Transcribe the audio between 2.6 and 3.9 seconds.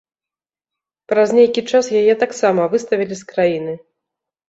выставілі з краіны.